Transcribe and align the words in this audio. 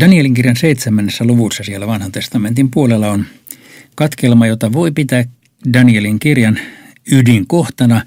Danielin 0.00 0.34
kirjan 0.34 0.56
seitsemännessä 0.56 1.24
luvussa 1.24 1.64
siellä 1.64 1.86
vanhan 1.86 2.12
testamentin 2.12 2.70
puolella 2.70 3.10
on 3.10 3.26
katkelma, 3.94 4.46
jota 4.46 4.72
voi 4.72 4.90
pitää 4.90 5.24
Danielin 5.72 6.18
kirjan 6.18 6.58
ydinkohtana. 7.12 8.04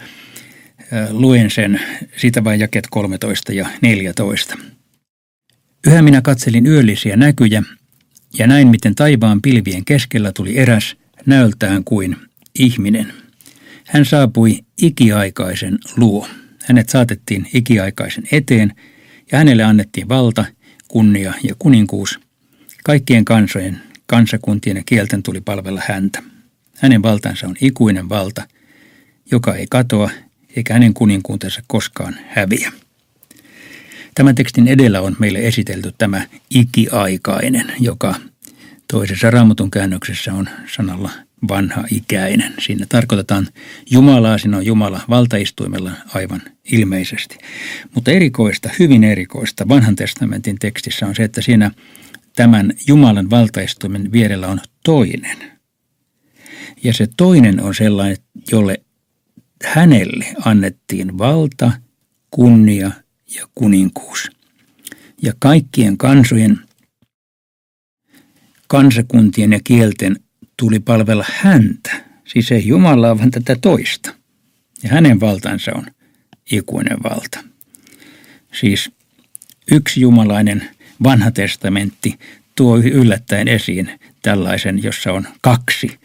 Luen 1.10 1.50
sen 1.52 1.82
siitä 2.18 2.44
vain 2.44 2.60
jaket 2.60 2.88
13 2.90 3.54
ja 3.54 3.68
14. 3.82 4.58
Yhä 5.88 6.02
minä 6.02 6.22
katselin 6.22 6.66
yöllisiä 6.66 7.16
näkyjä 7.18 7.64
ja 8.40 8.48
näin 8.48 8.68
miten 8.68 8.96
taivaan 8.96 9.42
pilvien 9.42 9.86
keskellä 9.86 10.32
tuli 10.32 10.58
eräs 10.58 10.96
näöltään 11.26 11.84
kuin 11.84 12.16
ihminen. 12.60 13.14
Hän 13.86 14.06
saapui 14.06 14.60
ikiaikaisen 14.82 15.78
luo. 15.98 16.28
Hänet 16.66 16.90
saatettiin 16.90 17.48
ikiaikaisen 17.54 18.24
eteen 18.32 18.74
ja 19.32 19.38
hänelle 19.38 19.64
annettiin 19.64 20.10
valta, 20.10 20.46
kunnia 20.90 21.34
ja 21.44 21.56
kuninkuus. 21.60 22.20
Kaikkien 22.84 23.26
kansojen, 23.26 23.82
kansakuntien 24.06 24.78
ja 24.78 24.84
kielten 24.86 25.24
tuli 25.24 25.42
palvella 25.42 25.82
häntä. 25.88 26.24
Hänen 26.78 27.04
valtansa 27.04 27.48
on 27.48 27.56
ikuinen 27.62 28.10
valta, 28.10 28.48
joka 29.32 29.56
ei 29.56 29.66
katoa 29.70 30.10
eikä 30.56 30.74
hänen 30.74 30.94
kuninkuutensa 30.94 31.62
koskaan 31.68 32.16
häviä. 32.28 32.72
Tämän 34.16 34.36
tekstin 34.36 34.68
edellä 34.68 35.02
on 35.02 35.16
meille 35.20 35.40
esitelty 35.40 35.94
tämä 35.98 36.26
ikiaikainen, 36.50 37.74
joka 37.80 38.16
toisessa 38.92 39.32
raamatun 39.32 39.72
käännöksessä 39.72 40.34
on 40.34 40.50
sanalla 40.76 41.12
vanha 41.48 41.84
ikäinen. 41.92 42.54
Siinä 42.60 42.86
tarkoitetaan 42.90 43.48
Jumalaa, 43.92 44.38
siinä 44.38 44.58
on 44.58 44.66
Jumala 44.66 45.02
valtaistuimella 45.10 45.92
aivan 46.14 46.42
ilmeisesti. 46.72 47.38
Mutta 47.96 48.12
erikoista, 48.12 48.70
hyvin 48.80 49.04
erikoista 49.04 49.68
vanhan 49.68 49.96
testamentin 49.96 50.60
tekstissä 50.60 51.06
on 51.06 51.16
se, 51.16 51.24
että 51.24 51.42
siinä 51.42 51.72
tämän 52.36 52.74
Jumalan 52.88 53.30
valtaistuimen 53.30 54.12
vierellä 54.12 54.48
on 54.48 54.60
toinen. 54.84 55.38
Ja 56.84 56.94
se 56.94 57.08
toinen 57.18 57.64
on 57.64 57.76
sellainen, 57.76 58.18
jolle 58.52 58.82
hänelle 59.66 60.26
annettiin 60.46 61.18
valta, 61.18 61.72
kunnia 62.32 62.92
ja 63.36 63.48
kuninkuus. 63.56 64.32
Ja 65.22 65.34
kaikkien 65.40 65.98
kansojen, 65.98 66.60
kansakuntien 68.68 69.52
ja 69.52 69.60
kielten 69.64 70.16
tuli 70.60 70.80
palvella 70.80 71.26
häntä, 71.34 72.04
siis 72.26 72.52
ei 72.52 72.68
Jumalaa, 72.68 73.18
vaan 73.18 73.32
tätä 73.32 73.56
toista. 73.62 74.16
Ja 74.84 74.90
hänen 74.90 75.20
valtansa 75.20 75.72
on 75.76 75.86
ikuinen 76.52 76.98
valta. 77.04 77.40
Siis 78.60 78.92
yksi 79.72 80.02
jumalainen 80.02 80.70
vanha 81.04 81.32
testamentti 81.32 82.20
tuo 82.56 82.78
yllättäen 82.78 83.48
esiin 83.48 84.00
tällaisen, 84.22 84.84
jossa 84.84 85.14
on 85.14 85.28
kaksi 85.42 86.00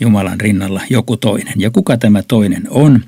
Jumalan 0.00 0.40
rinnalla 0.40 0.80
joku 0.90 1.16
toinen. 1.16 1.54
Ja 1.56 1.70
kuka 1.70 1.96
tämä 1.96 2.22
toinen 2.22 2.62
on? 2.70 3.04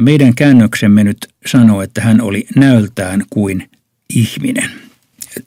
Meidän 0.00 0.34
käännöksemme 0.34 1.04
nyt 1.04 1.28
sanoo, 1.46 1.82
että 1.82 2.00
hän 2.00 2.20
oli 2.20 2.46
näöltään 2.56 3.24
kuin 3.30 3.70
ihminen. 4.14 4.70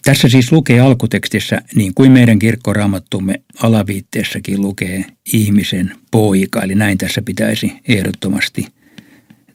Tässä 0.04 0.30
siis 0.30 0.52
lukee 0.52 0.80
alkutekstissä, 0.80 1.62
niin 1.76 1.94
kuin 1.94 2.12
meidän 2.12 2.40
kirkkoraamattumme 2.40 3.42
alaviitteessäkin 3.62 4.62
lukee 4.62 5.06
ihmisen 5.34 5.96
poika. 6.12 6.62
Eli 6.62 6.76
näin 6.76 6.98
tässä 6.98 7.22
pitäisi 7.22 7.74
ehdottomasti 7.88 8.68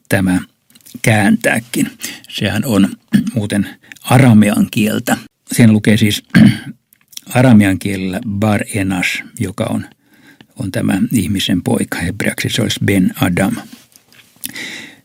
tämä 0.09 0.41
kääntääkin. 1.01 1.91
Sehän 2.29 2.65
on 2.65 2.89
muuten 3.33 3.69
aramean 4.03 4.67
kieltä. 4.71 5.17
Siinä 5.51 5.73
lukee 5.73 5.97
siis 5.97 6.23
aramean 7.35 7.79
kielellä 7.79 8.19
bar 8.27 8.61
enas, 8.73 9.23
joka 9.39 9.63
on, 9.69 9.85
on 10.59 10.71
tämä 10.71 11.01
ihmisen 11.11 11.63
poika. 11.63 11.99
Hebreaksi 11.99 12.49
se 12.49 12.61
olisi 12.61 12.79
ben 12.85 13.13
Adam. 13.21 13.55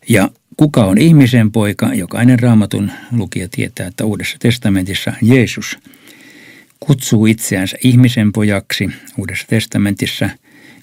Ja 0.09 0.31
kuka 0.57 0.85
on 0.85 0.99
ihmisen 0.99 1.53
poika? 1.53 1.95
Jokainen 1.95 2.39
raamatun 2.39 2.91
lukija 3.13 3.49
tietää, 3.51 3.87
että 3.87 4.05
Uudessa 4.05 4.37
testamentissa 4.39 5.13
Jeesus 5.23 5.79
kutsuu 6.81 7.27
itseänsä 7.27 7.77
ihmisen 7.85 8.33
pojaksi. 8.33 8.91
Uudessa 9.19 9.47
testamentissa 9.47 10.31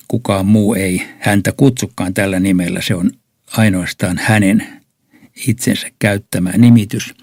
kukaan 0.07 0.45
muu 0.45 0.73
ei 0.73 1.01
häntä 1.19 1.51
kutsukaan 1.51 2.13
tällä 2.13 2.39
nimellä. 2.39 2.81
Se 2.81 2.95
on 2.95 3.11
ainoastaan 3.57 4.17
hänen 4.17 4.67
itsensä 5.47 5.87
käyttämä 5.99 6.51
nimitys. 6.51 7.13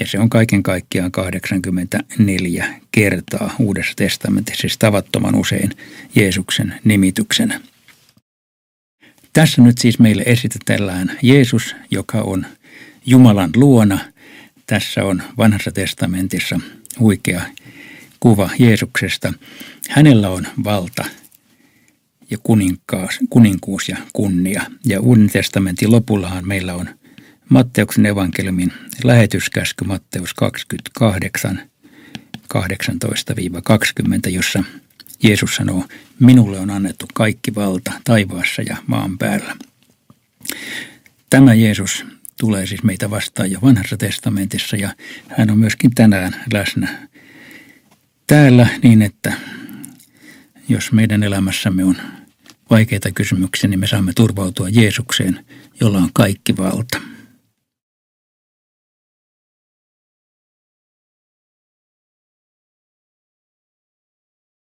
Ja 0.00 0.06
se 0.06 0.18
on 0.18 0.30
kaiken 0.30 0.62
kaikkiaan 0.62 1.12
84 1.12 2.80
kertaa 2.92 3.54
Uudessa 3.58 3.92
testamentissa, 3.96 4.60
siis 4.60 4.78
tavattoman 4.78 5.34
usein 5.34 5.70
Jeesuksen 6.14 6.74
nimityksenä. 6.84 7.60
Tässä 9.34 9.62
nyt 9.62 9.78
siis 9.78 9.98
meille 9.98 10.22
esitetellään 10.26 11.18
Jeesus, 11.22 11.76
joka 11.90 12.20
on 12.20 12.46
Jumalan 13.06 13.50
luona. 13.56 13.98
Tässä 14.66 15.04
on 15.04 15.22
vanhassa 15.38 15.72
testamentissa 15.72 16.60
huikea 16.98 17.42
kuva 18.20 18.50
Jeesuksesta. 18.58 19.32
Hänellä 19.88 20.30
on 20.30 20.46
valta 20.64 21.04
ja 22.30 22.38
kuninkuus 23.30 23.88
ja 23.88 23.96
kunnia. 24.12 24.62
Ja 24.86 25.00
Uuden 25.00 25.30
testamentin 25.30 25.92
lopullahan 25.92 26.48
meillä 26.48 26.74
on 26.74 26.88
Matteuksen 27.48 28.06
evankeliumin 28.06 28.72
lähetyskäsky 29.04 29.84
Matteus 29.84 30.34
28, 30.34 31.70
18-20, 32.54 34.30
jossa 34.30 34.64
Jeesus 35.24 35.56
sanoo, 35.56 35.84
minulle 36.20 36.60
on 36.60 36.70
annettu 36.70 37.06
kaikki 37.14 37.54
valta 37.54 37.92
taivaassa 38.04 38.62
ja 38.62 38.76
maan 38.86 39.18
päällä. 39.18 39.56
Tämä 41.30 41.54
Jeesus 41.54 42.04
tulee 42.40 42.66
siis 42.66 42.82
meitä 42.82 43.10
vastaan 43.10 43.50
jo 43.50 43.58
vanhassa 43.62 43.96
testamentissa 43.96 44.76
ja 44.76 44.94
hän 45.28 45.50
on 45.50 45.58
myöskin 45.58 45.94
tänään 45.94 46.44
läsnä 46.52 47.08
täällä 48.26 48.66
niin, 48.82 49.02
että 49.02 49.32
jos 50.68 50.92
meidän 50.92 51.22
elämässämme 51.22 51.84
on 51.84 51.96
vaikeita 52.70 53.10
kysymyksiä, 53.10 53.70
niin 53.70 53.80
me 53.80 53.86
saamme 53.86 54.12
turvautua 54.12 54.68
Jeesukseen, 54.68 55.44
jolla 55.80 55.98
on 55.98 56.10
kaikki 56.12 56.56
valta. 56.56 57.13